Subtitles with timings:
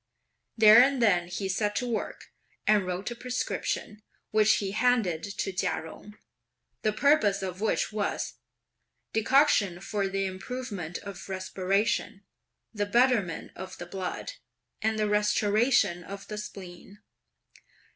[0.57, 2.31] There and then he set to work
[2.65, 6.17] and wrote a prescription, which he handed to Chia Jung,
[6.81, 8.33] the purpose of which was:
[9.13, 12.23] Decoction for the improvement of respiration,
[12.73, 14.31] the betterment of the blood,
[14.81, 16.97] and the restoration of the spleen.